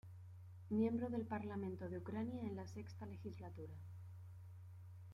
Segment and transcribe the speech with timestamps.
[0.71, 3.75] Miembro del Parlamento de Ucrania en la sexta legislatura.